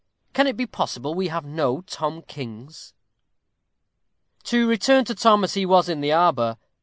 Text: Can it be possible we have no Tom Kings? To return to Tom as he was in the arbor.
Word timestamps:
Can 0.33 0.47
it 0.47 0.57
be 0.57 0.65
possible 0.65 1.13
we 1.13 1.27
have 1.27 1.45
no 1.45 1.81
Tom 1.81 2.23
Kings? 2.23 2.95
To 4.45 4.67
return 4.67 5.05
to 5.05 5.13
Tom 5.13 5.43
as 5.43 5.53
he 5.53 5.63
was 5.63 5.89
in 5.89 6.01
the 6.01 6.11
arbor. 6.11 6.57